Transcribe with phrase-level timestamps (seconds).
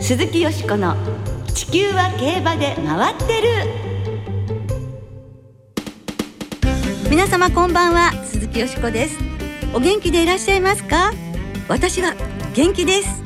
[0.00, 0.96] 鈴木よしこの
[1.54, 3.48] 地球は競馬で回ってる。
[7.10, 9.18] 皆様こんばんは鈴木よしこです。
[9.74, 11.12] お元気でいらっしゃいますか？
[11.68, 12.14] 私は
[12.54, 13.22] 元気です。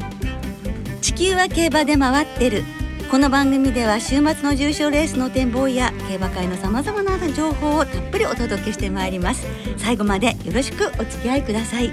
[1.01, 2.65] 地球は競馬で回ってる。
[3.13, 9.47] この番組では週末の重賞レースの展望や競馬会のさまざまな情報をたっぷりお届けしてまいります。
[9.77, 11.91] 最後までよろしくお付き合いください。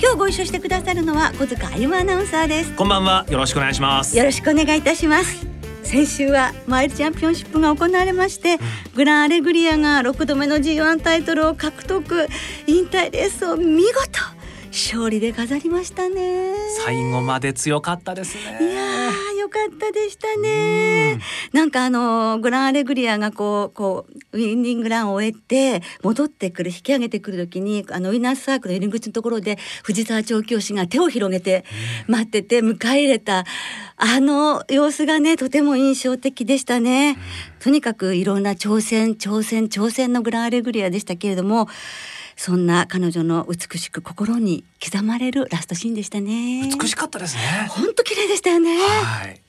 [0.00, 2.72] 今日ご一緒してくださるのは小塚歩アナウンサーです。
[2.72, 3.26] こんばんは。
[3.28, 4.16] よろしくお願いします。
[4.16, 5.46] よろしくお願いいたします。
[5.82, 8.58] 先週はマイルチャンピオンシップが行われまして、うん、
[8.94, 12.26] グランアレグリアが6度目の G1 タイトルを獲得。
[12.66, 14.42] 引退レースを見事
[14.72, 16.54] 勝利で飾りましたね。
[16.86, 18.72] 最後まで強かったですね。
[18.72, 18.91] いや良
[19.52, 21.20] かったでしたね。
[21.52, 31.64] なんかあのグランアレグリアがこうこうウィンディングランを終えて戻ってくる引き上げてくる時にあのウィナースサークル入り口のところで藤沢調教師が手を広げて
[32.08, 33.44] 待ってて迎え入れた
[33.96, 37.18] あの様子がねとても印象的でしたね。
[37.60, 41.68] とにかくいろんな挑戦挑戦挑戦のグランアレグリアでしたけれども
[42.36, 46.68] そんな彼女の美しく心に刻まれるラストシーンでしたね。
[46.80, 47.42] 美しかったですね。
[47.70, 48.76] 本当綺麗でしたよね。
[48.78, 49.41] はい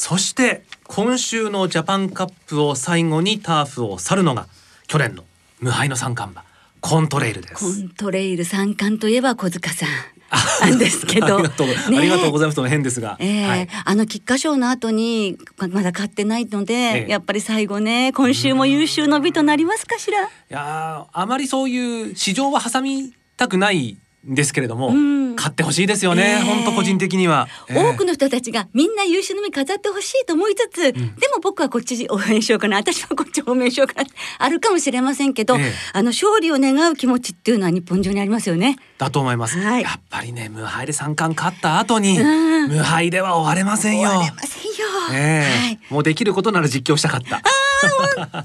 [0.00, 4.46] そして今週のジャパンカップを最後にターフを去るのが
[4.86, 5.24] 去年の
[5.58, 6.44] 無敗の三冠馬
[6.80, 7.54] コントレイルです。
[7.56, 11.34] コントレイル三冠といえば小塚さんなんですけど。
[11.34, 20.22] ありがとう、ね、ありがとうございますの変ですが、えー、はい、あの菊花賞の後にまだ勝ってないので、えー、やっぱり最後ね今週も優秀の美となりますかしら？
[20.22, 34.08] いやあまりそういう市場は挟みたくないですけれども、うん、買ってほしいですよね、本、え、当、個人的には、えー、多くの人たちがみんな優秀の実飾ってほしいと思いつつ、うん、でも僕はこっち応援しようかな私はこっち応援しようかな
[34.38, 38.76] あるかもしれませんけど、えー、あの勝利を願う気持ちっていうのは日本中にありますよね。
[38.98, 44.10] だと思います、はい、やっぱりね無敗で三冠勝った後に、うん、無敗では終われませんよ。
[44.10, 44.68] 終われませんよ、
[45.12, 47.40] えー、はい、もうできることなら実況したかった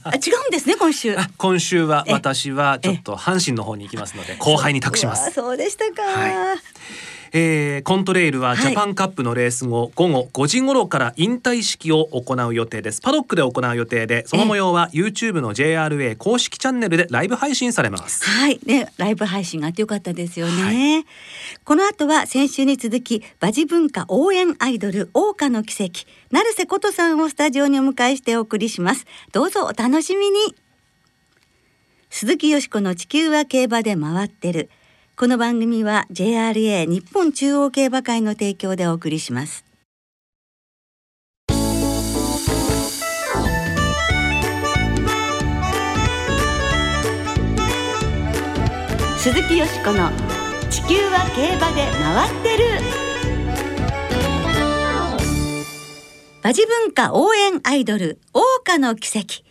[0.04, 1.16] あ違うんですね今週。
[1.38, 5.32] 今週は私はちょっと阪神の方に行きますので後輩に託します。
[5.32, 6.58] そうでしたか、はい
[7.36, 13.02] えー、コントレイルはジャパンカップのレース後、午後5時頃から引退式を行う予定です。
[13.02, 18.24] パドックで行う予定でその模様は YouTube の JRA 公式チャンネルでライブ配信されます。
[18.24, 18.60] はい。
[18.68, 21.06] ねライブ配信があってよかったですよね、はい、
[21.64, 29.06] この後は先週に続き馬事文化応援アイドル桜花の奇跡成瀬琴さんをスタジオにお迎えしてお送りします。
[29.32, 30.56] どうぞお楽しみに。
[32.12, 34.70] 鈴木よしこの地球は競馬で回ってる
[35.16, 39.64] この番組は JRA 日本中央競馬会の提供でお送りします。
[49.20, 50.10] 鈴木よしこの
[50.72, 52.66] 地球は競馬で回ってる。
[56.42, 59.44] 馬事文化応援アイドル桜花の奇跡。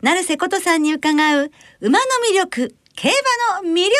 [0.00, 1.50] 成瀬琴さんに伺う
[1.80, 2.77] 馬の魅力。
[3.00, 3.08] 競
[3.62, 3.92] 馬の魅力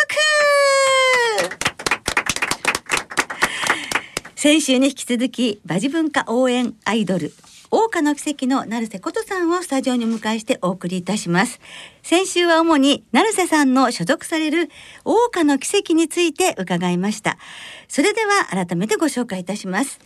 [4.34, 7.32] 先週に引き続き馬事文化応援アイドル
[7.70, 11.60] 桜花の奇跡の成瀬琴さんをスタジオに迎えしてお送りいたします。
[12.02, 14.68] 先週は主に成瀬さんの所属される
[15.04, 17.38] 桜花の奇跡について伺いました。
[17.86, 20.00] それでは改めてご紹介いたします。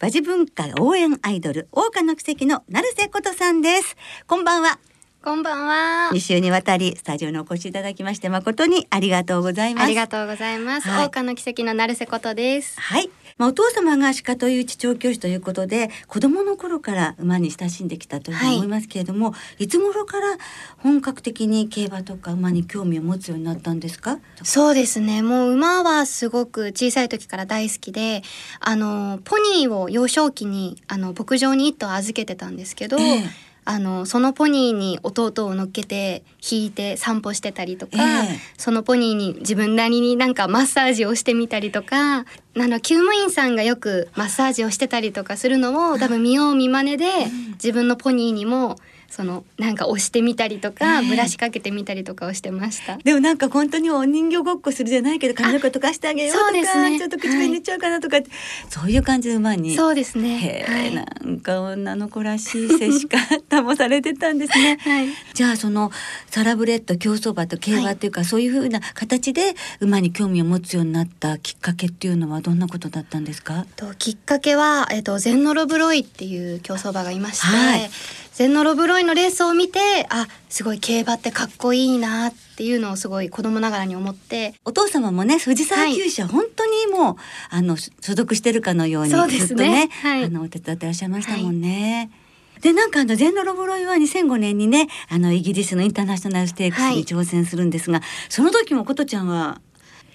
[0.00, 3.96] 馬事文化応援アイドル桜花の奇跡の成瀬琴さんです。
[4.26, 4.80] こんばんは。
[5.26, 6.10] こんばんは。
[6.12, 9.84] 二週にわたりスタジオにお越しいただきまして誠にありがとうございます。
[9.84, 10.88] ありがとうございます。
[10.88, 12.80] はい、の奇跡の成瀬ことです。
[12.80, 13.10] はい。
[13.36, 20.38] まあ、お父様が鹿という地調教師ということで子供の頃から馬に親しんできたというふうに思いますけれども、はい、いつ頃から
[20.78, 24.20] 本格的に競馬とか馬に興味を持つようになったんですか？
[24.44, 28.22] そうですねもう馬はすごく小さい時から大好きで
[28.60, 42.24] あのポニーを幼少期にあの牧場に一頭預けてたんですけど、えーあのそのポニーに弟を乗っけて引いて散歩してたりとか、えー、そのポニーに自分なりになんかマッサージをしてみたりとかあ
[42.54, 47.06] の厩務員さんがよくマッサージをしてたりとかするのを多分見よう見まねで
[47.54, 48.76] 自分のポニーにも
[49.16, 52.98] そのなんか押してみたりとか、ブラシかけてみたりとかをしてました。
[52.98, 58.26] でもなんか本当にお人形ごっこするじゃないけど髪の毛溶かしてあげようとかね、ちょっと口紅塗っちゃうかなとか、はい、
[58.68, 59.74] そういう感じで馬に。
[59.74, 65.90] そうですね、はい、なんか女の子らしい接し方もされてたんですね、 はい、じゃあその
[66.30, 73.64] サラブレッド競走馬と競馬というか、はい、そういうふうな形で馬に興味を持つようになったきっかけっていうのはどんなことだったんですか？
[73.76, 77.90] ときっかけは、えっと、ゼンノロブロイっていう競走馬がいまして、はい
[78.36, 79.78] ゼンノロブロイのレースを見て
[80.10, 84.52] あすごい競馬ってかっこいいなっていうのをすごい子供ながらに思って。
[84.66, 87.16] お父様もね藤沢厩舎、はい、本当にもう
[87.48, 92.10] あの所属してるかのようにずっとね、ねはい、あのお手伝ってらっしゃいましたもんね。
[92.12, 92.60] はい。
[92.60, 99.62] でなんかあのゼンノロブロイは2005年にねあのイギリスのインターナショナルステークスに挑戦するんですが、はい、その時も琴ちゃんは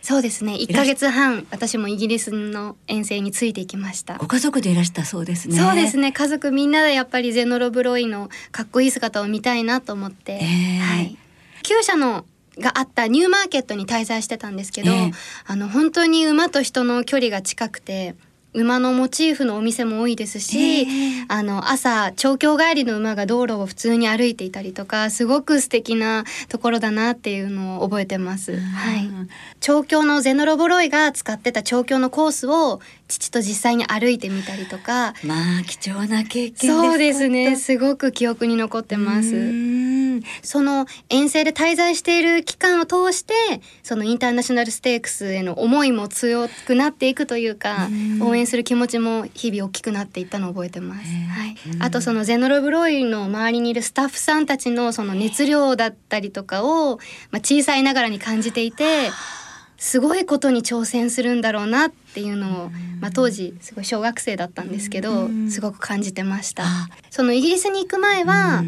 [0.02, 0.54] そうですね。
[0.54, 4.18] 1ヶ月半私もイギリスの遠征についていきました。
[4.18, 5.58] ご家族でいらしたそうですね。
[5.58, 6.12] そうですね。
[6.12, 11.18] 家族みんなでやっぱりゼノロブロイのかっこいい姿を見たいなと思って、えー、はい。
[11.64, 12.26] 厩舎の
[12.58, 15.12] があったニューマーケットに滞在してたんですけど、えー、
[15.46, 18.16] あの本当に馬と人の距離が近くて
[18.54, 20.86] 馬のモチーフのお店も多いですし、
[21.30, 28.60] あの朝調教帰りの馬が道路を普通に歩いていたりとかすごく素敵なところだなっていうのを覚えてます。
[28.60, 29.10] はい、
[29.62, 37.56] 調教のゼノロボロイが使ってた調教のコースを父と実際に歩いてみたりとか、まあ貴重な経験そうですね。
[37.56, 39.32] すごく記憶に残ってます。
[40.44, 43.34] その遠征で滞在している期間を通して
[43.84, 47.90] そのインターナショナルステークスへの思いも強くなっていくというか
[48.22, 51.02] 応援する気持ちも日々大きくなっていったのを覚えてます。
[51.02, 56.98] はい、あとそのゼノロブロイの周りにいるスタッフさんたちのその熱量だったりとかを、
[57.32, 59.10] まあ、小さいながらに感じていて。
[59.82, 62.70] すごいことに挑戦するんだろうなっていうのを、
[63.00, 66.64] まあ、当時すごい小学生だったんですけどすごく感じてました。
[67.10, 68.64] そのイギリスに行く前は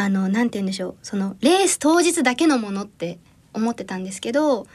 [0.00, 0.96] あのなんて言うんでしょう。
[1.02, 3.18] そのレース当日だけのものって
[3.52, 4.68] 思ってたんですけど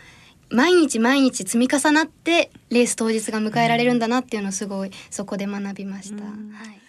[0.49, 6.25] 毎日毎日積み重なってレース当日が迎えられるんだなっていうのをすごいそこで学びました。
[6.25, 6.81] はい。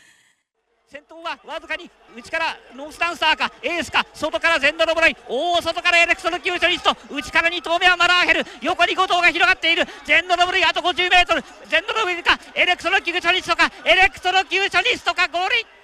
[0.91, 8.45] 先頭はわずかに内からノースダンサーかエースか外からゼンノロブロイ大外からエレクトロキューショニスト内から2頭目はマラーヘル。
[8.63, 9.87] 横に5頭が広がっている。
[10.05, 15.84] ゼンノロブロイあと 50m ゼンノロブロイかエレクトロキューショニストかエレクトロキューショニストかゴール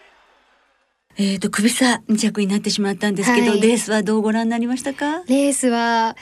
[1.20, 5.22] えっ、ー、と首差2着になってしまったんですけど、はい、レースはどうご覧になりましたか？
[5.26, 6.17] レースは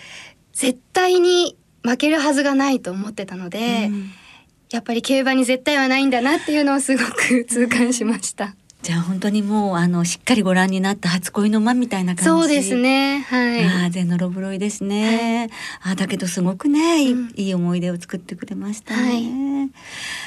[0.53, 4.11] 絶対に負けるはずがないと思ってたので、うん、
[4.71, 8.56] やっぱり競馬に絶対はないんだなっていうのをすごく痛感しました。
[8.83, 12.25] じゃあ本当にもうあのしっかりご覧になった初恋の間みたいな感じ。
[12.25, 13.21] そうですね。
[13.29, 13.65] はい。
[13.65, 15.49] あゼノロブロイですね、
[15.83, 19.71] はい、あだけどすごくね、うん、いい思い出を作ってくれましたね、はい、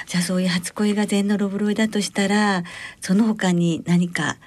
[0.07, 2.63] じゃあそういう初恋がゼノロブロイだとしたら
[3.01, 4.37] その他に何か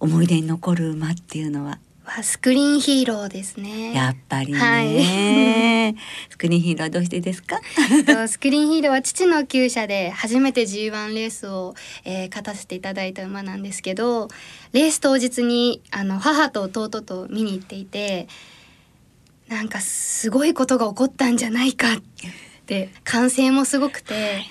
[0.00, 1.78] 思い出に残る馬っていうのは？
[2.22, 3.94] スクリーンヒーローですね。
[3.94, 5.96] やっぱりね、はい、
[6.30, 7.58] スクリーンヒーローはどうしてですか？
[8.28, 11.74] スクリーンヒーローは父の厩舎で初めて G1 レースを、
[12.04, 14.28] えー、勝たせていただいた馬なんですけど
[14.72, 18.28] レース当日にあの母と弟と見に行っていて
[19.48, 22.02] なんかすごいことが起こったんじゃないかっ
[22.66, 24.42] て歓声もすごくて。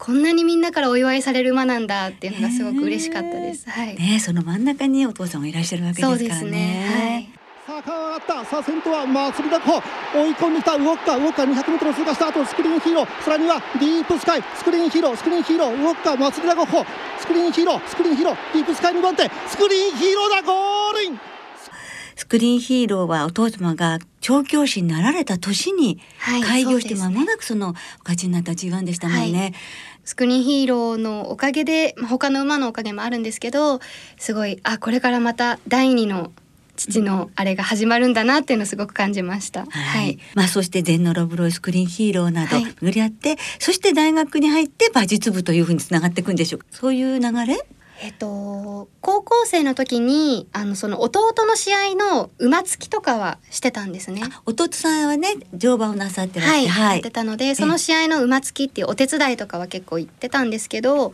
[0.00, 3.68] こんなにみんなからお祝いされる馬なんだっていうのがすごく嬉しかったです。
[3.68, 3.94] はい。
[3.96, 6.18] ねその真ん中にお父さんがいらっしゃるわけですからね。
[6.18, 6.86] そうですね。
[6.88, 7.40] はい。
[7.66, 8.44] さあ、川上がった。
[8.46, 9.82] さあ、先頭は祭りだこ。
[10.14, 10.78] 追い込んできた。
[10.78, 11.42] 動くか、動くか。
[11.42, 13.22] 200メートル通過した後、スクリーンヒーロー。
[13.22, 14.42] さらにはディープスカイ。
[14.56, 15.82] スクリーンヒーロー、スクリーンヒーロー。
[15.82, 16.66] 動くか、マツリダゴッホ。
[17.18, 18.36] スクリーンヒーロー、スクリーンヒーロー。
[18.54, 19.30] ディープスカイ2番手。
[19.46, 20.42] スクリーンヒーローだ。
[20.42, 21.20] ゴールイン。
[22.20, 25.98] スクリーンヒーローはお父様が調教師になられた年に
[26.44, 29.40] 開業して間もなくそのお勝ちになった G1 でしたもんね。
[29.40, 29.54] はい
[30.04, 33.80] スクリーンヒーローのおかげで、まあ、他の馬のおかげもあるんですけど
[34.18, 36.32] すごいあこれからまた第二の
[36.76, 39.60] 父のあれが始まるんだなっていうのをすごく感じました。
[39.60, 39.68] はい。
[39.70, 46.66] はい、まあそしてゼンノロブロイスクリーンヒーローなど巡り合って、はい、そして大学に入って馬術部というふうにつながっていくんでしょうか。
[46.70, 47.58] そういう流れ？
[48.02, 54.22] えっと、高校生の時にあのその弟の試合の馬付きとかはしてたんですね。
[54.46, 61.12] 弟さんはね乗馬をなさってらして、はい、やってたのでその試合の馬付きっていうお手伝いとかは結構行ってたんですけど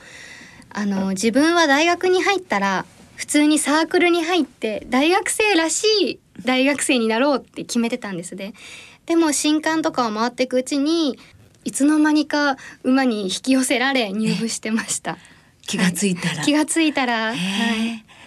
[0.71, 8.55] あの自分は大学に入ったら普通にサークルに入って大学生らしい大学生になろうって決めてたんですね。
[9.07, 11.19] でも新刊とかを回っていくうちに
[11.65, 15.19] いつの間にか馬に引き寄せられ入部してました。
[15.67, 17.37] 気がついたら、はい、気がついたら、はい、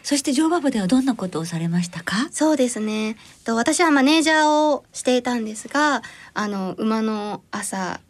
[0.04, 2.28] そして乗馬部ではどんなことをされましたか？
[2.32, 3.16] そうですね
[3.46, 6.02] と私はマネージャーをしていたんですが
[6.34, 8.02] あの馬の朝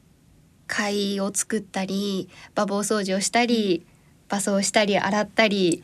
[0.68, 3.86] 飼いを作ったり馬房掃除をしたり
[4.30, 5.84] 馬装したり洗ったり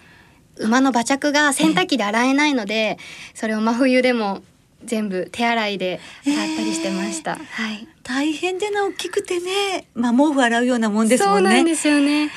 [0.58, 2.98] 馬の馬着が洗濯機で洗えないので、
[3.34, 4.42] それを真冬でも
[4.86, 7.36] 全部手洗いで洗ったりしてました。
[7.36, 7.88] はい。
[8.04, 11.50] 大変でな大きくてね、まあ毛布洗うようなもんですもんね。
[11.50, 12.32] そうなんですよね。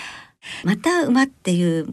[0.64, 1.86] また馬っていう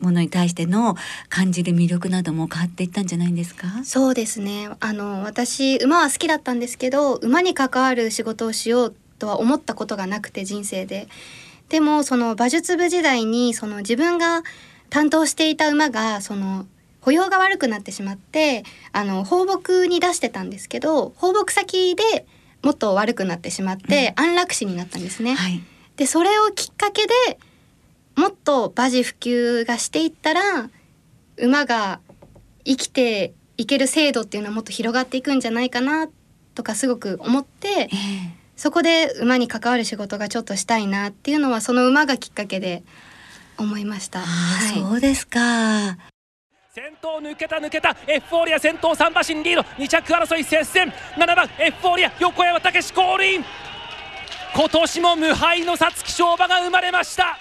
[0.00, 0.96] ものに対しての
[1.28, 3.82] 感じる魅力なども変わっていったんじゃないんですか？
[3.84, 4.70] そうですね。
[4.80, 11.08] あの私馬は好きだったんですけど馬に関わる仕事をしようとは思ったことがなくて人生で。
[11.68, 14.42] でもその馬術部時代にその自分が
[14.88, 16.64] 担当していた馬がその
[17.02, 22.24] 歩様が悪くなってしまってあの放牧に出してたんですけど放牧先で
[22.62, 25.34] もっと悪くなってしまって、安楽死になったんですね。
[25.34, 25.62] はい。
[25.96, 27.38] でそれをきっかけで
[28.18, 30.70] もっと馬事普及がしていったら
[31.36, 32.00] 馬が
[32.64, 36.08] 生きていける制度っていうのはもっと広がっていくんじゃないかな
[36.56, 37.88] とかすごく思ってええ。
[38.56, 42.82] そこで馬に関わる仕事がちょっとしたいなっていうのはその馬がきっかけで
[43.56, 44.18] 思いました。
[44.18, 44.80] ああ、はい。
[44.80, 45.96] そうですか。
[46.74, 50.92] 先頭抜けた抜けたエフフォーリア先頭3馬身リード2着争い接戦。
[51.16, 53.44] 7番エフフォーリア横山武史ゴールイン
[54.56, 57.38] 今年も無敗の皐月賞馬が生まれました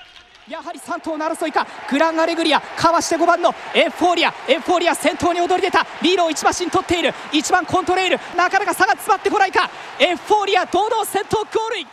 [0.49, 1.67] やはり3頭の争いか。
[1.89, 4.33] グランアレグリアかわして5番のエフフォーリア。
[4.47, 5.85] エフフォーリア先頭に躍り出た。
[6.01, 7.13] リードを1馬身取っている。
[7.33, 8.17] 1番コントレイル。
[8.37, 9.69] なかなか差が詰まってこないか。
[9.99, 11.87] エフフォーリア堂々先頭ゴールイン。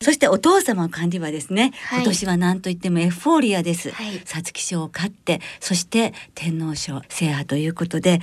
[0.00, 2.02] そしてお父様の管理はですね、はい。
[2.02, 3.90] 今年は何と言ってもエフフォーリアです。
[3.90, 4.20] はい。
[4.20, 8.20] 皐月賞を勝って、そして天皇賞制覇ということで、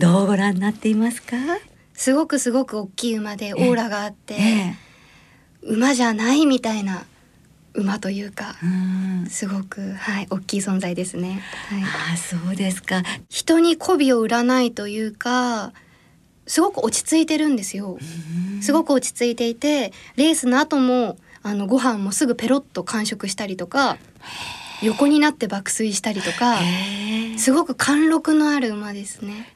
[0.00, 1.36] どうご覧になっていますか？
[1.94, 4.74] すごくすごく大きい馬でオーラがあって、ええ。
[5.62, 7.04] 馬じゃないみたいな
[7.76, 9.26] 馬というかう、ん。
[9.28, 11.42] すごくはい大きい存在ですね。
[11.68, 13.02] はい、ああ、そうですか。
[13.28, 15.72] 人に媚びを売らないというか
[16.46, 17.98] すごく落ち着いてるんですよ。
[18.60, 23.98] すごく落ち着いていてレースの後もあのご飯もすぐペロッと完食したりとか
[24.82, 26.58] 横になって爆睡したりとか
[27.38, 29.48] すごく貫禄のある馬ですね。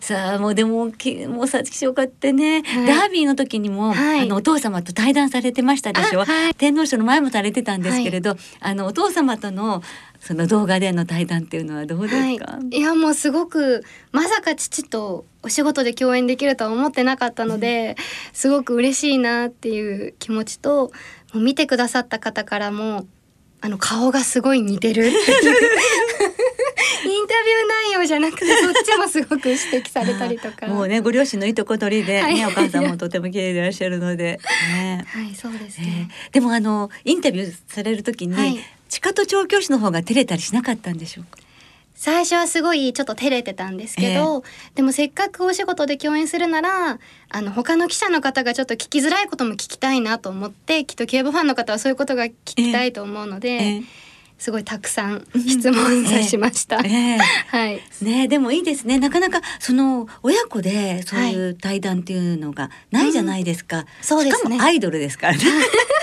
[0.00, 2.86] さあもうでもきもう皐月賞勝ってね、はい。
[2.86, 4.20] ダービーの時にも、はい。
[4.22, 6.54] あのお父様と対談されてましたでしょ、あはい。
[6.54, 9.82] 天皇賞の前もされてたんですけれど、あのお父様との
[10.20, 17.96] その動画での対談っていうのはどうですか、はい、いやもうすごくまさか父とお仕事で共演できるとは思ってなかったので、
[18.32, 20.92] すごく嬉しいなっていう気持ちと
[21.32, 23.06] もう見てくださった方からも
[23.64, 25.06] あの顔がすごい似てる。
[25.06, 30.66] インタビュー内容じゃなくてそっちもすごく指摘されたりとか。
[30.66, 32.44] もうねご両親のいいとこ取りで、ねはい。
[32.46, 34.40] お母さんもとても綺麗でいらっしゃるので、
[34.74, 35.04] ね。
[35.08, 35.78] はいそうです。
[35.80, 36.08] えね。
[36.30, 36.34] ー。
[36.34, 38.58] でもあのインタビューされる時に、はい。
[38.88, 41.38] 地下と調教師の方が照れたりしなかったんでしょうか？
[42.02, 44.42] 最初はすごいちょっと照れてたんですけど、
[44.74, 53.82] でもせっかくお仕事で共演するならあの他の記者の方がちょっと聞きづらいことも聞きたいなと思ってきっと競馬ファンの方はそういうことが聞きたいと思うので、ええ。
[54.36, 56.80] すごいたくさん質問さしました。
[56.84, 57.18] ええ。
[57.46, 57.80] はい。
[58.00, 58.98] ねでもいいですね。
[58.98, 64.56] なかなかその親子でそういう対談っていうのがないじゃないですか、そうですね。
[64.56, 65.44] しかもアイドルですからね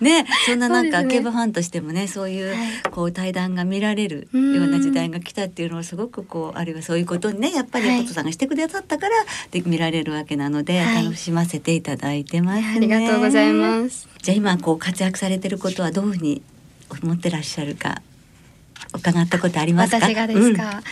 [0.00, 2.68] ねそんななんかそうですね競馬ファンとしてもねそういう、はい。
[2.90, 8.00] こう対談が見られるような時代が来たっていうのはすごくこうあるいはそういうことにねやっぱりはい。
[8.00, 9.14] お父さんがしてくださったから
[9.50, 11.04] で見られるわけなので、はい。
[11.04, 12.74] 楽しませていただいてますね。
[12.76, 14.08] ありがとうございます。
[14.22, 16.42] じゃあ今こう活躍されてることはどういうふうに
[17.02, 18.02] 思ってらっしゃるか
[18.94, 19.98] 伺ったことありますか？
[19.98, 20.82] 私がですか？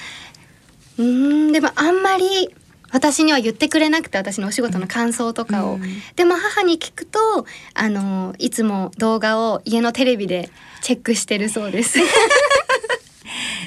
[0.98, 1.52] うーん。
[1.52, 2.54] でもあんまり
[2.90, 5.82] 私には言ってくれなくて私のお仕事の感想とかを、うん。
[6.14, 7.18] でも母に聞くと
[7.74, 10.50] あのいつも動画を家のテレビで
[10.82, 11.98] チェックしてるそうです。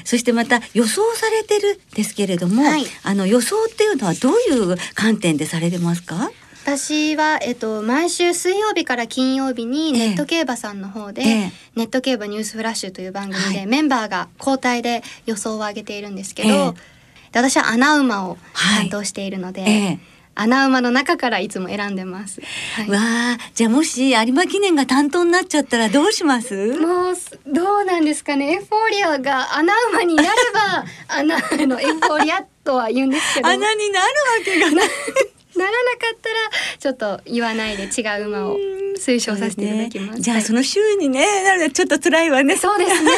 [0.04, 2.86] そしてまた予想されてるんですけれども、はい。
[3.02, 6.30] あの予想っていうのはどういう観点でされてますか？
[6.64, 10.08] 私は、えっと、毎週水曜日から金曜日にええ。
[10.10, 11.52] ネット競馬さんの方で、ええ。
[11.74, 13.66] ネット競馬ニュースフラッシュという番組で、はい。
[13.66, 16.99] メンバーが交代で予想を上げているんですけど、ええ
[17.32, 19.98] で私は穴馬をはい担当しているので、ええ
[20.36, 22.40] 穴馬の中からいつも選んでます。
[22.76, 26.78] はいわあ、じゃあもし有馬記念が担当になっちゃったらどうします？
[26.78, 34.12] もうすどうなんですかねエフフォーリアが穴馬になれば 穴あのエフフォーリアとは言うんですけどならなか穴になるわ
[34.44, 34.86] けがない。
[34.86, 38.56] ったらちょっと言わないで違う馬を
[38.98, 40.10] 推奨させていただきます。
[40.12, 42.56] はいじゃあその週にねなるちょっと辛いわね。
[42.56, 43.12] そうですね。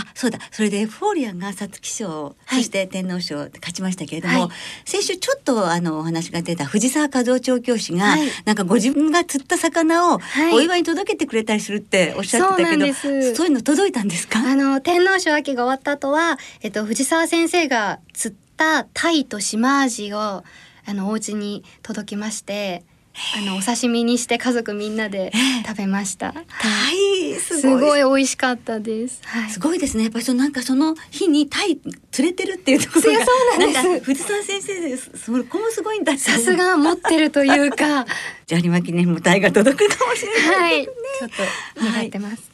[0.00, 0.38] あ、そうだ。
[0.50, 2.60] それでエフフォーリアンが皐月賞、はい。
[2.60, 4.50] そして天皇賞で勝ちましたけれども、はい。
[4.84, 8.28] 先週ちょっとあのお話が出た藤沢和夫調教師が、はい。
[8.44, 10.54] なんかご自分が釣った魚をはい。
[10.54, 14.38] お祝いに届けてくれたりするっておっしゃってたけど、そういうの届いたんですか？
[14.40, 20.44] あの天皇賞秋が終わった後は、えっと、藤沢先生が釣ったタイとシマアジをあ
[20.88, 22.84] のお家に届きまして
[23.36, 25.32] あのお刺身にして家族みんなで
[25.66, 26.32] 食べました。
[26.32, 26.40] タ
[26.92, 27.29] イ
[27.60, 29.20] すすごい美味しかったです。
[29.24, 30.04] はいすごいですね。
[30.04, 31.78] やっぱりそのなんかその日にタイ
[32.10, 35.10] 釣れてるっていうところが、 そうなんですか藤沢先生です。
[35.24, 36.56] そこもすごいんださす。
[36.56, 38.06] が持ってるというか、
[38.46, 40.72] じゃあ有馬記念もタイが届くかもしれない。
[40.72, 41.28] はい、ちょっ
[41.76, 42.50] と願ってます。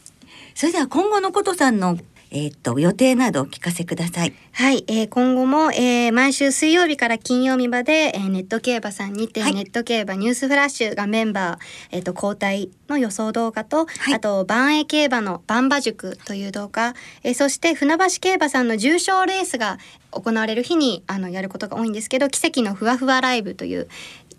[0.55, 1.99] それでは今後のことさんの、
[2.37, 4.35] ええっ、と予定などお聞かせください。
[4.53, 11.59] はい、えー今後も、えー毎週水曜日から金曜日まで、えーネット競馬さんにて、はいネット競馬ニュースフラッシュがメンバー、
[11.93, 19.79] えっ、と、交代の予想動画と、はいあと、万栄競馬の万馬塾という動画、えーそして船橋競馬さんの重賞レースが
[20.11, 23.89] 行われる日に、あの、やることが多いんですけど、奇跡のふわふわライブという、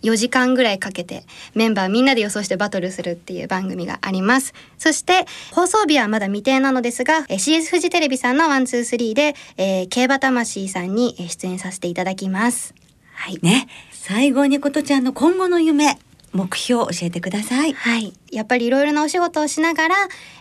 [0.03, 1.23] 4時間ぐらいかけて
[1.53, 4.53] メンバーみんなで予想してバトルするっていう番組があります。
[4.77, 12.75] そして放送日はまだ未定なのですが、え CS フジテレビさんのワンツースリーで、えー競馬魂さんに出演させていただきます。
[13.13, 13.39] はい。
[13.41, 15.97] ね、最後にことちゃんの今後の夢、
[16.37, 17.73] 目標を教えてください。
[17.73, 18.13] はい。
[18.31, 19.95] やっぱりいろいろなお仕事をしながら、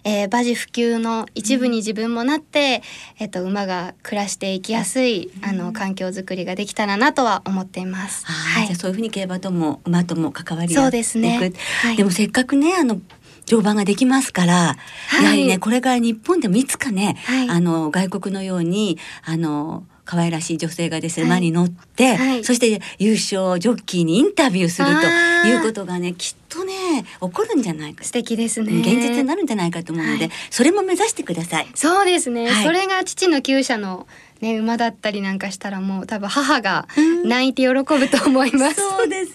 [0.04, 2.82] えー馬事普及の一部に自分もなって、
[3.18, 8.26] えっと、馬が暮らしていきやすい、あの、環境づくりができたらなとは思っています。
[8.26, 10.90] は、はいじゃあそういうふうに競馬とも馬とも関わり合そう。
[10.90, 13.00] ですねはいでもせっかくねあの
[13.46, 14.76] 乗馬ができますから、
[15.08, 26.72] はいやはりねこれから日本でもいつかね、はいあの外国のようにあの可愛らしい女性がですね、はい馬に乗って、はいそして優勝ジョッキーにインタビューするということがねきっとね
[27.20, 28.72] 起こるんじゃないか素敵ですね。
[28.78, 31.66] 現実になるんじゃないかと思うので、はいそれも目指してください。
[31.74, 34.06] そうですね、はいそれが父の厩舎の
[34.40, 38.76] ね馬だったりなんかしたらもう多分母がうん泣いて喜ぶと思います。
[38.76, 39.32] そうです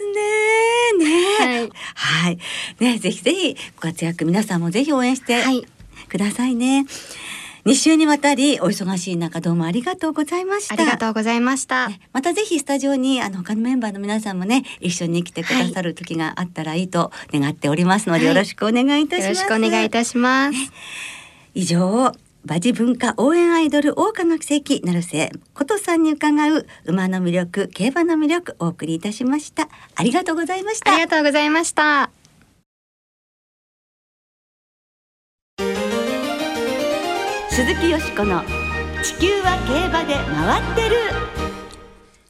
[0.99, 1.05] ね。
[1.05, 1.15] ね。
[1.39, 2.37] はいはい。
[2.79, 5.65] ね、ぜひぜひご活躍皆さんもぜひ応援してはい
[6.07, 6.85] くださいね。
[7.65, 10.74] 2週にわたりお忙しい中どうもありがとうございました。
[10.74, 11.89] ありがとうございました。
[11.89, 19.27] ねまたぜひスタジオにあの他のメンバーの皆さんもね一緒に来てくださる時があったらいいと願っておりますので、はいよろしくお願いいたします。
[19.27, 20.58] よろしくお願いいたします。
[21.53, 22.13] 以上
[22.46, 32.20] 馬事文化応援アイドル桜花の奇跡成瀬琴さんに伺う馬の魅力競馬の魅力お送りいたしましたありがとうございましたありがとうございました。
[37.51, 38.41] 鈴木よしこの
[39.03, 40.96] 地球は競馬で回ってる。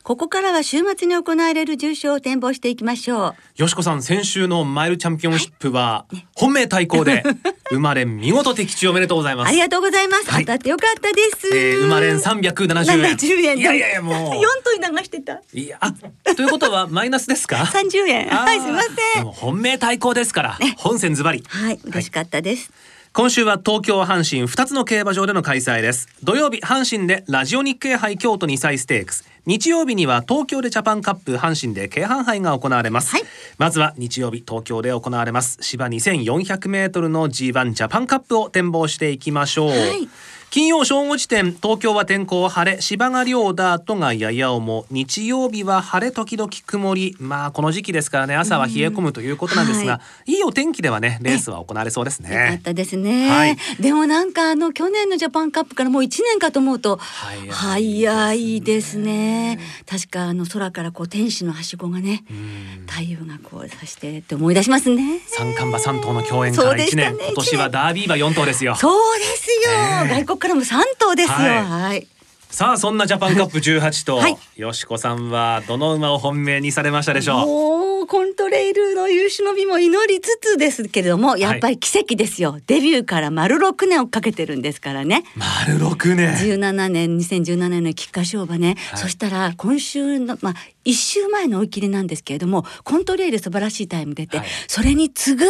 [0.04, 3.36] ここからは週末に行われる重賞を展望していきましょう。
[3.62, 7.24] よしこさん先週のマイルチャンピオンシップは本命対抗で
[7.70, 9.50] 生まれ見事的中おめでとうございます。
[9.50, 13.16] ありがとうございます、はい当たってよかったです、えー、生まれん370円。
[13.16, 13.58] 70円。
[13.58, 15.34] いやいやいやも四頭に流してた。
[15.36, 15.94] ういやあ
[16.36, 17.58] ということはマイナスですか？
[17.72, 18.28] 30円。
[18.28, 18.82] はいすいま
[19.16, 19.26] せん。
[19.26, 21.44] 本命対抗ですから本戦ズバリ。
[21.48, 22.72] はい嬉しかったです、
[23.14, 26.08] 今週は東京阪神2つの競馬場での開催です。
[26.24, 29.30] 土曜日阪神でラジオ日経杯京都2歳ステークス。
[29.46, 33.24] 日曜日には東京でジャパンカップ阪神で京阪杯が行われます、はい。
[33.58, 35.58] まずは日曜日東京で行われます。
[35.60, 40.08] 芝2400メートルの G1 ジャパンカップを展望していきましょう、はい
[40.52, 44.86] 金曜正午時点東京は天候晴れ芝が涼ダートがやや重。
[44.92, 47.16] 日曜日は晴れ時々曇り。
[47.20, 50.34] まあこの時期ですからね朝は冷え込むということなんですが、、はい。
[50.34, 53.58] いお天気ではねレースは行われそうですよかっねたですね、はい。
[53.80, 57.56] でもなんかあの去年のジャパンカップからもう1年かと思うと早いですね。
[57.56, 59.60] 早いですね。
[59.90, 62.86] 確かあの空からこう天使のはしごがねうん。
[62.88, 65.22] 太陽がこうさしてって思い出しますね。
[65.28, 67.18] 三冠馬三頭の共演から1そうでしたね。
[67.18, 68.76] 年今年はダービー馬4頭ですよ。
[68.76, 70.10] そうですよ、ええ。
[70.26, 72.08] 外国からも3頭ですよはいはい
[72.50, 95.46] さあそんなジャパンカップ18頭、はいよしこさんはどの馬を本命にされましたでしょうもうコントレイルの優秀の美も祈りつつですけれどもやっぱり奇跡ですよ、デビューから丸6年をかけてるんですからね丸6年17年2017年の菊花賞馬ね、はいそしたら今週のまあ1週前の追い切りなんですけれどもコントレイル素晴らしいタイム出て、はいそれに次ぐ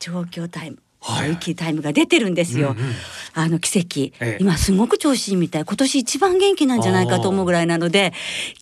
[0.00, 1.54] 状況タイムはい。
[1.54, 2.92] タイムが出てるんですよ、うんうん。
[3.34, 4.38] あの奇跡、ええ。
[4.40, 5.64] 今すごく調子いいみたい。
[5.64, 8.12] 今年一番元気なんじゃないかと思うぐらいなので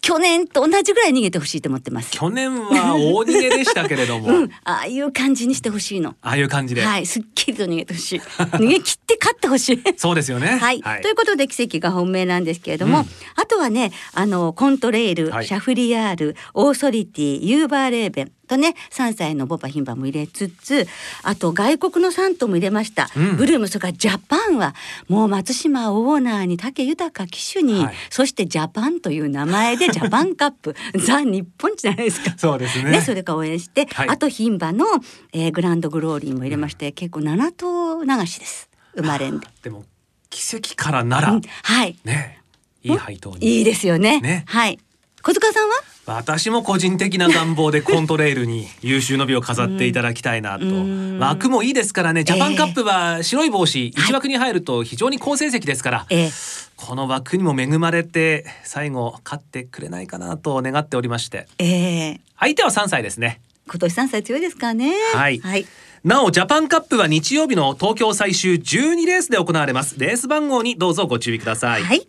[0.02, 2.12] 去年と同じぐらい逃げてほしいと思ってます。
[2.12, 6.16] 去年は大逃げでしたけれども、 うん、ああいう感じにしてほしいの。
[6.20, 7.06] ああいう感じで、はい。
[7.06, 8.18] すっきりと逃げてほしい。
[8.20, 9.82] 逃げ切って勝ってほしい。
[9.96, 10.58] そうですよね。
[10.60, 13.06] はい、ということで奇跡が本命なんですけれども、うん。
[13.36, 15.46] あとはねあのコントレイル、はい。
[15.46, 20.86] シャフリヤールオーソリティユーバーレーベンとね3歳のボバ牝馬も入れつつ
[21.22, 23.36] あと外国の3頭も入れました、うん。
[23.36, 24.74] ブルームそれからジャパンは
[25.08, 27.94] もう松島オーナーに武豊騎手に、はい。
[28.10, 32.34] そしてジャパンという名前で ジャパンカップザ日本一じゃないですか。
[32.36, 32.90] そうですね。
[32.90, 34.08] ね、それから応援して、はい。
[34.08, 34.86] あと牝馬の、
[35.32, 38.68] えーグランドグローリーも入れまして、結構7頭流しです。
[38.94, 39.46] 生まれんで。
[39.62, 39.84] でも
[40.30, 41.40] 奇跡からなら、うん。
[41.62, 41.96] はい。
[42.04, 42.42] ね。
[42.82, 43.58] いい配当に。
[43.58, 44.20] いいですよね。
[44.20, 44.44] ね。
[44.46, 44.78] はい。
[45.26, 45.74] 小塚さんは？
[46.06, 51.18] 私も個人的な願望でコントレイルに優秀の美を飾っていただきたいなと、うん。
[51.18, 52.22] 枠もいいですからね。
[52.22, 56.30] ジャパンカップは白い帽子はい一枠に入ると非常に好成績ですから、え
[56.76, 61.48] この枠にも恵まれて最後勝ってくれないかなと願っておりまして。
[61.58, 62.10] ー、え。
[62.12, 63.40] ー、相手は3歳ですね。
[63.66, 64.94] 今年3歳強いですからね。
[65.12, 65.40] はい。
[65.40, 65.66] はい。
[66.04, 69.98] なおジャパンカップは日曜日の東京最終12レースで行われます。
[69.98, 72.06] レース番号にどうぞご注意ください、はい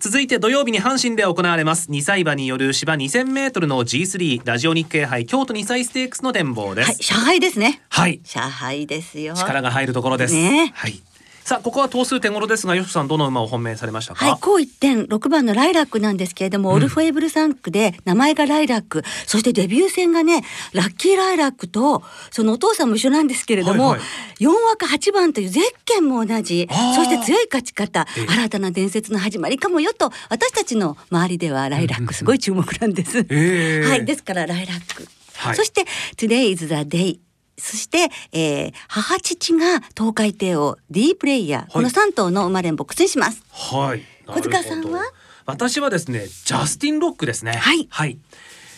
[0.00, 1.90] 続いて土曜日に阪神で行われます。
[1.90, 6.86] 2歳馬による芝 2000m の G3 ラジオ日経杯京都2歳ステークスの展望です。
[6.86, 7.82] はい上海ですね。
[7.90, 9.34] はい、上海ですよ。
[9.34, 10.72] 力が入るところです、ね。
[10.74, 11.02] はい
[11.44, 24.44] さあここは頭数点頃ですがよしこさんどの馬を本命されましたか、はい、こう一点六番のライラックなんですけれども、オルフェーブル3区で名前がライラック、そしてデビュー戦がね、ラッキーライラックと、そのお父さんも一緒なんですけれども、はいはい。
[24.44, 33.18] 4枠8番というゼッケンも同じそして強い勝ち方ええ、新たな伝説の始まりかもよと、私たちの周りではライラックすごい注目なんです。
[33.18, 35.06] えーはい、ですからライラック。
[35.36, 35.56] はい。
[35.56, 35.84] そして
[36.16, 37.29] Today is the day。
[37.60, 43.42] そして、えー、母父が東海帝王 D プレイヤー、この3頭の生まれんボックスにします。
[43.50, 44.02] はい。
[44.26, 45.02] 小塚さんは？
[45.46, 47.52] 私はですねジャスティンロックですね。
[47.52, 47.88] はい。
[47.90, 48.18] はい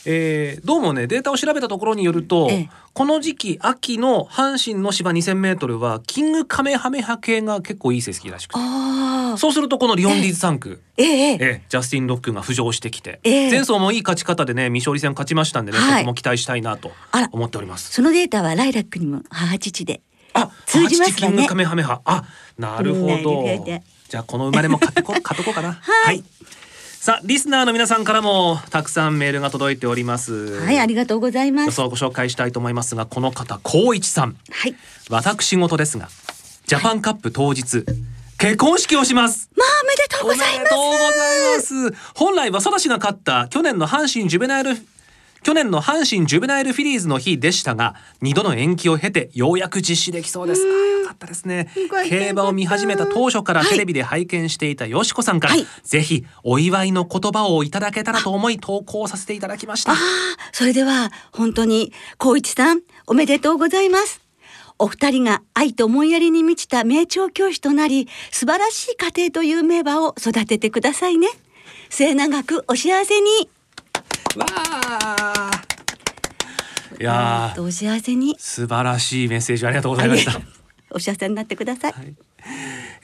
[0.05, 8.59] えーどうもねデータを調べたところによると、ええこの時期秋の阪神の芝 2000m はキングカメハメハ系が結構いい成績らしくて。
[9.39, 16.93] そうするとこのリオンディーズ3区、えええジャスティン・ロックが浮上してきて、ええ前走もいい勝ち方でね未勝利戦勝ちましたんでね、はいとても期待したいなと
[17.33, 17.93] 思っております。
[17.93, 20.03] そのデータはライラックにも母父で。
[20.35, 22.03] あ、通じますかねキングカメハメハ。
[22.05, 22.25] あ、
[22.59, 23.65] なるほど。
[24.09, 25.73] じゃあこの生まれも買ってこ買っとこうかな。
[25.81, 26.23] はい。
[27.03, 30.61] さあリスナーの皆さんからもたくさんメールが届いております。
[30.61, 31.67] はい、ありがとうございます。
[31.67, 34.77] 予想をご紹介したいと思いますがこの方高一さんはい。
[35.11, 36.09] 私事ですが
[36.65, 37.85] ジャパンカップ当日
[38.39, 40.63] 結婚式をしますまあ、おめでとうおめございます。
[40.63, 44.77] でとうございます本来はソダシが勝った去年の阪神ジュベナイル
[45.53, 51.69] 去年の阪神ジュベナイルフィリーズの日でしたが2度の延期を経てようやく実施できそうですあーよかったですね
[52.09, 59.99] 競馬を見始めた当初からはいテレビで拝見していたよしこさんから、はいぜひお祝いの言葉をいただけたらと思い投稿させていただきましたああ、
[60.53, 64.23] それでは本当に光一さんおめでとうございます。
[64.79, 71.29] お二人が愛と思いやりに満ちた名調教師となり、素晴らしい家庭という名馬を育ててくださいね。
[71.91, 73.62] 末永くお幸せに。
[74.39, 75.51] わあ。
[77.01, 77.63] いやー。
[77.63, 78.37] お幸せに。
[78.39, 80.41] 素晴らしいメッセージありがとうございました。
[80.91, 81.95] お幸せになってください。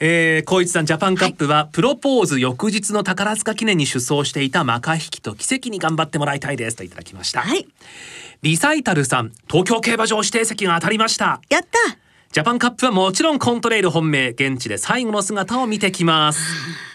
[0.01, 7.67] えー、光一さんジャパンカップは、プロポーズ翌日の宝塚記念に出走していたマカ引きと奇跡に頑張ってもらいたいですといただきました、はい、
[8.41, 11.41] リサイタルさん東京競馬場指定席が当たりました。
[11.49, 11.97] やった。
[12.31, 16.39] ジャパンカップはもちろんコントレイル本命現地で最後の姿を見てきます。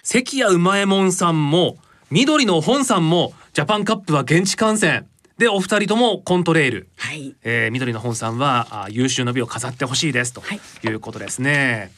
[0.03, 1.77] 関谷馬右衛門さんも
[2.11, 5.07] 緑の本さんもジャパンカップは現地観戦。
[5.39, 6.89] でお二人ともコントレイル。
[6.97, 7.37] はい。
[7.45, 10.33] えー、緑の本さんはあ優秀の美を飾ってほしいです。
[10.33, 10.61] とはい。
[10.83, 11.93] いうことですね。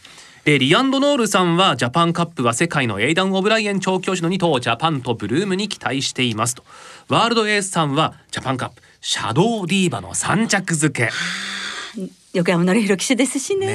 [0.45, 6.57] でリアンドノールさんはジャパンカップは世界のエイダン・オブライエン調教師の2頭ジャパンとブルームに期待しています。
[6.57, 6.63] と。
[7.09, 11.11] ワールドエースさんはジャパンカップシャドウディーバの3着付け
[12.37, 13.67] 横山紀弘騎手ですしね。
[13.67, 13.73] ね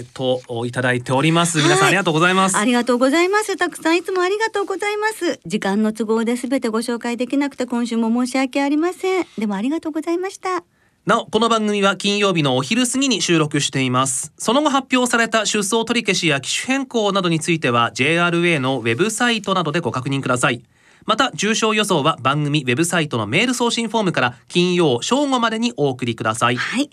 [0.00, 3.56] えといただいております皆さんありがとうございます、ありがとうございます。
[3.56, 5.40] たくさんいつもありがとうございます。
[5.44, 9.26] 時間の都合で全てご紹介できなくて今週も申し訳ありません。
[9.36, 10.62] でもありがとうございました。
[11.04, 20.62] なおこの番組は金曜日のお昼過ぎに収録していますその後発表された出走取り消しや機種変更などについては JRA のウェブサイトなどでご確認ください
[21.06, 26.90] また重症予想は番組ウェブサイトのメール送信フォームから金曜正午までにお送りくださいはい。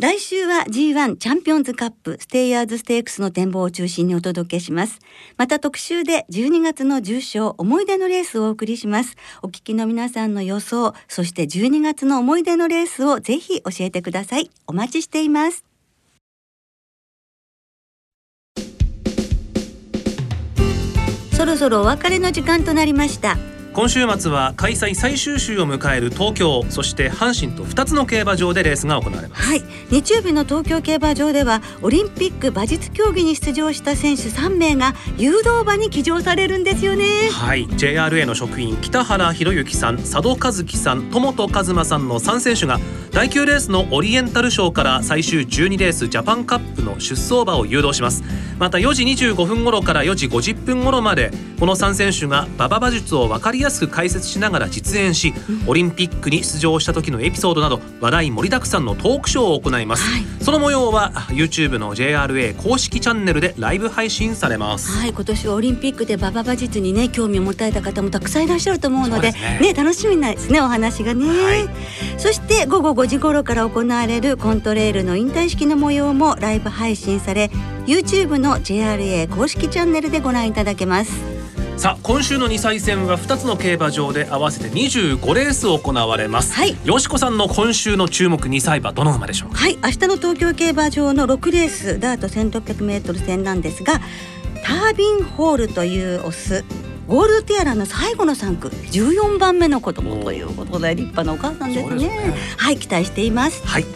[0.00, 5.00] 来週は G1 チャンピオンズカップステイヤーズステークスの展望を中心にお届けします。
[5.36, 9.16] また特集で12月の重賞思い出のレースをお送りします。
[9.42, 14.52] お聞きの皆さんの予想、そして12月の思い出のレースをぜひ教えてください。
[14.68, 15.64] お待ちしています。
[21.36, 23.36] そろそろお別れの時間となりました。
[23.78, 29.40] 今週末は開催最終週を迎える東京そして阪神と2つの競馬場でレースが行われます。
[29.40, 37.04] はい、日曜日の東京競馬場ではオリンピック馬術競技に出場した選手3名が誘導馬に騎乗されるんですよね。
[37.30, 37.68] はい。
[37.68, 42.80] JRA の職員北原博之さん佐渡和樹さん友本一馬さんの3選手が
[43.18, 48.22] 第9レースのオリエンタル賞から最終12レースジャパンカップの出走馬を誘導します。
[48.60, 55.34] また4時25分頃から4時50分頃までこの3選手が馬場馬術を分かりやすく解説しながら実演し、
[55.66, 60.22] オリンピックに出場した時のエピソードなど話題盛りだくさんのトークショーを行います、はい。
[60.40, 64.96] その模様は YouTube の JRA 公式チャンネルでライブ配信されます。
[64.96, 69.74] はい、今年はオリンピックで馬場馬術にね興味を持たれた方もたくさんいらっしゃると思うのでそうですね。
[69.74, 71.68] 楽しみなんですねお話がね、はい。
[72.16, 77.50] そして午後5時頃から行われるコントレールの引退式の模様もライブ配信され
[77.86, 81.38] YouTube の JRA 公式チャンネルでご覧いただけます。
[81.78, 86.76] さあ今週の2歳戦は2つの競馬場で合わせて25レース行われます、はい。
[86.84, 89.56] よしこさんの今週の注目2歳馬どの馬でしょうか？
[89.56, 94.00] はい明日の東京競馬場の6レースダート 1600m 戦なんですが
[94.64, 96.62] タービンホールというオス
[97.08, 102.06] ゴールドティアラの最後の3区14番目の子供ということで立派なお母さんですね。
[102.06, 102.34] ね。
[102.58, 103.66] はい期待しています。
[103.66, 103.86] はい。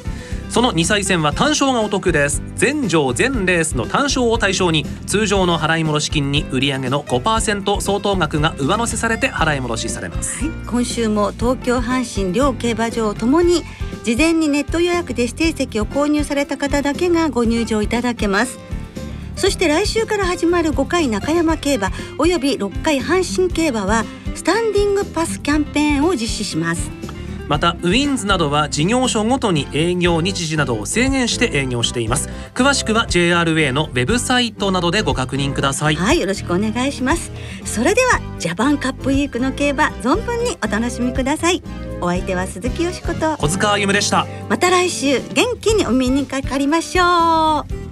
[0.49, 2.43] その2歳戦は単勝がお得です。
[2.57, 10.47] 全場全レースの単勝を対象に通常の払い戻し金に売上の5%相当額が上乗せされて払い戻しされます。
[10.47, 13.63] はい、今週も東京阪神両競馬場ともに
[14.05, 18.59] 事前にネット予約で指定席を購入された方だけがご入場いただけます
[19.37, 26.91] そして来週から始まる5回中山競馬および6回阪神競馬はスタンディングパスキャンペーンを実施します。
[27.49, 32.29] またウィンズなどは事業所ごとに営業日時などを制限して営業しています。
[32.55, 35.97] 詳しくは JRA のウェブサイトなどでご確認ください。
[35.97, 37.31] はいよろしくお願いします。
[37.65, 41.63] それではジャパンカップウィークの競馬存分にお楽しみください。
[42.01, 43.37] お相手は鈴木よしこと。
[43.37, 44.27] 小塚歩夢でした。
[44.49, 47.92] また来週元気にお耳にかかりましょう